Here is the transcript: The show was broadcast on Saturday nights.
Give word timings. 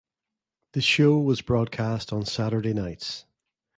The 0.71 0.81
show 0.81 1.19
was 1.19 1.43
broadcast 1.43 2.11
on 2.11 2.25
Saturday 2.25 2.73
nights. 2.73 3.25